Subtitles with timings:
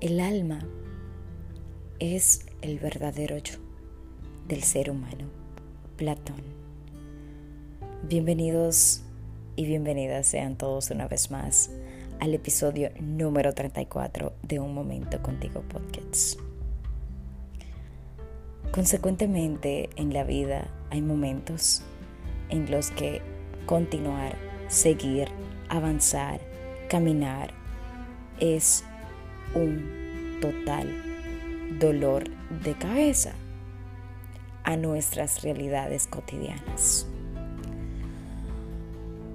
[0.00, 0.60] El alma
[1.98, 3.56] es el verdadero yo
[4.46, 5.26] del ser humano,
[5.96, 6.40] Platón.
[8.04, 9.02] Bienvenidos
[9.56, 11.72] y bienvenidas sean todos una vez más
[12.20, 16.38] al episodio número 34 de Un Momento Contigo Podcast.
[18.70, 21.82] Consecuentemente en la vida hay momentos
[22.50, 23.20] en los que
[23.66, 24.36] continuar,
[24.68, 25.26] seguir,
[25.68, 26.40] avanzar,
[26.88, 27.52] caminar
[28.38, 28.84] es
[29.54, 30.88] un total
[31.78, 32.24] dolor
[32.64, 33.32] de cabeza
[34.64, 37.06] a nuestras realidades cotidianas.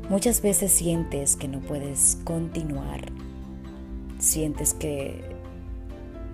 [0.09, 3.01] Muchas veces sientes que no puedes continuar,
[4.19, 5.23] sientes que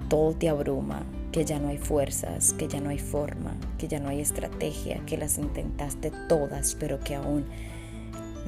[0.10, 4.00] todo te abruma, que ya no hay fuerzas, que ya no hay forma, que ya
[4.00, 7.46] no hay estrategia, que las intentaste todas, pero que aún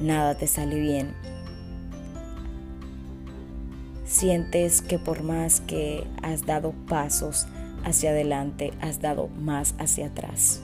[0.00, 1.14] nada te sale bien
[4.12, 7.46] sientes que por más que has dado pasos
[7.82, 10.60] hacia adelante, has dado más hacia atrás.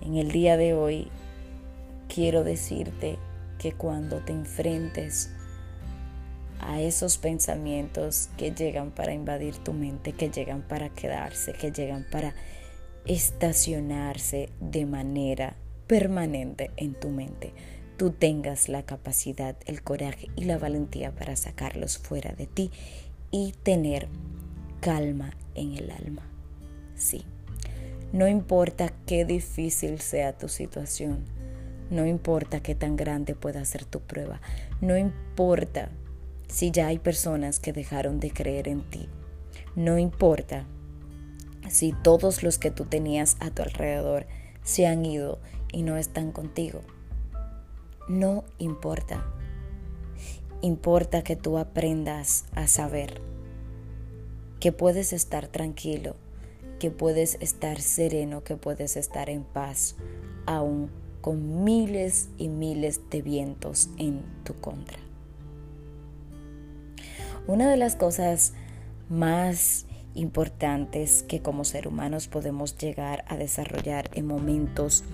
[0.00, 1.08] En el día de hoy
[2.08, 3.18] quiero decirte
[3.58, 5.32] que cuando te enfrentes
[6.60, 12.06] a esos pensamientos que llegan para invadir tu mente, que llegan para quedarse, que llegan
[12.12, 12.32] para
[13.06, 15.56] estacionarse de manera
[15.88, 17.52] permanente en tu mente,
[17.96, 22.70] tú tengas la capacidad, el coraje y la valentía para sacarlos fuera de ti
[23.30, 24.08] y tener
[24.80, 26.22] calma en el alma.
[26.96, 27.24] Sí,
[28.12, 31.24] no importa qué difícil sea tu situación,
[31.90, 34.40] no importa qué tan grande pueda ser tu prueba,
[34.80, 35.90] no importa
[36.48, 39.08] si ya hay personas que dejaron de creer en ti,
[39.74, 40.66] no importa
[41.68, 44.26] si todos los que tú tenías a tu alrededor
[44.62, 45.40] se han ido
[45.72, 46.82] y no están contigo
[48.08, 49.24] no importa.
[50.60, 53.20] Importa que tú aprendas a saber
[54.60, 56.16] que puedes estar tranquilo,
[56.78, 59.96] que puedes estar sereno, que puedes estar en paz,
[60.46, 64.98] aún con miles y miles de vientos en tu contra.
[67.46, 68.54] Una de las cosas
[69.10, 75.04] más importantes que como ser humanos podemos llegar a desarrollar en momentos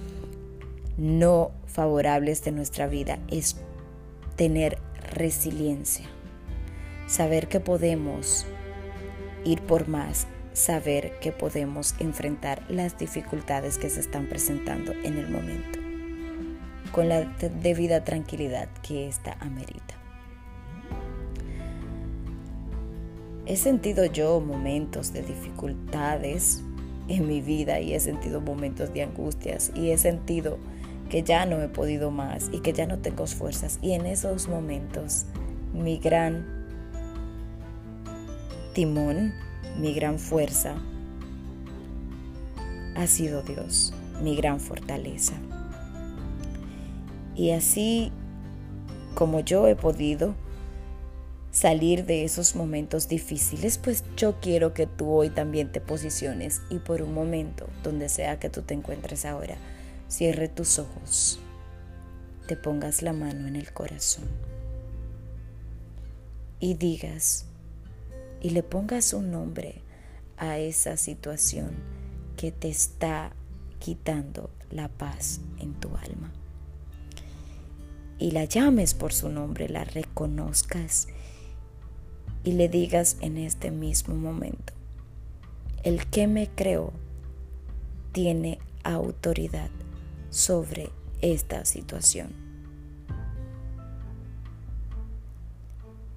[1.00, 3.56] no favorables de nuestra vida es
[4.36, 4.76] tener
[5.14, 6.06] resiliencia,
[7.06, 8.46] saber que podemos
[9.42, 15.30] ir por más, saber que podemos enfrentar las dificultades que se están presentando en el
[15.30, 15.78] momento,
[16.92, 17.22] con la
[17.62, 19.94] debida tranquilidad que ésta amerita.
[23.46, 26.62] He sentido yo momentos de dificultades
[27.08, 30.58] en mi vida y he sentido momentos de angustias y he sentido
[31.10, 33.78] que ya no he podido más y que ya no tengo fuerzas.
[33.82, 35.26] Y en esos momentos
[35.74, 36.46] mi gran
[38.72, 39.34] timón,
[39.78, 40.76] mi gran fuerza
[42.96, 45.34] ha sido Dios, mi gran fortaleza.
[47.34, 48.12] Y así
[49.14, 50.34] como yo he podido
[51.50, 56.78] salir de esos momentos difíciles, pues yo quiero que tú hoy también te posiciones y
[56.78, 59.56] por un momento, donde sea que tú te encuentres ahora,
[60.10, 61.38] Cierre tus ojos,
[62.48, 64.28] te pongas la mano en el corazón
[66.58, 67.46] y digas
[68.40, 69.82] y le pongas un nombre
[70.36, 71.70] a esa situación
[72.36, 73.30] que te está
[73.78, 76.32] quitando la paz en tu alma.
[78.18, 81.06] Y la llames por su nombre, la reconozcas
[82.42, 84.72] y le digas en este mismo momento,
[85.84, 86.92] el que me creó
[88.10, 89.70] tiene autoridad
[90.30, 92.32] sobre esta situación.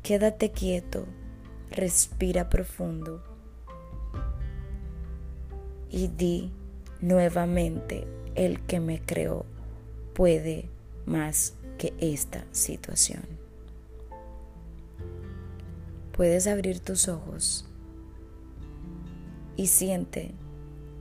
[0.01, 1.05] Quédate quieto,
[1.71, 3.23] respira profundo
[5.89, 6.51] y di
[7.01, 9.45] nuevamente, el que me creó
[10.13, 10.69] puede
[11.05, 13.23] más que esta situación.
[16.13, 17.65] Puedes abrir tus ojos
[19.55, 20.31] y siente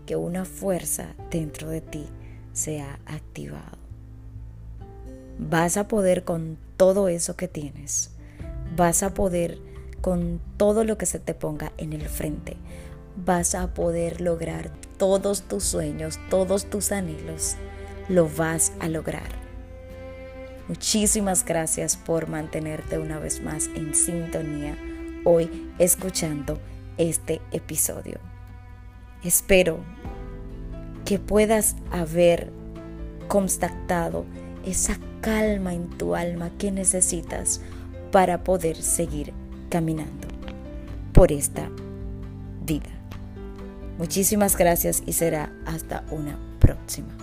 [0.07, 2.07] que una fuerza dentro de ti
[2.53, 3.79] se ha activado.
[5.39, 8.11] Vas a poder con todo eso que tienes.
[8.77, 9.59] Vas a poder
[10.01, 12.57] con todo lo que se te ponga en el frente.
[13.25, 17.57] Vas a poder lograr todos tus sueños, todos tus anhelos.
[18.09, 19.43] Lo vas a lograr.
[20.69, 24.77] Muchísimas gracias por mantenerte una vez más en sintonía
[25.25, 26.59] hoy escuchando
[26.99, 28.19] este episodio.
[29.25, 29.81] Espero
[31.13, 32.51] que puedas haber
[33.29, 34.25] constatado
[34.65, 37.61] esa calma en tu alma que necesitas
[38.11, 39.35] para poder seguir
[39.69, 40.29] caminando.
[41.13, 41.69] por esta
[42.65, 42.89] vida.
[43.99, 47.22] Muchísimas gracias y será hasta una próxima.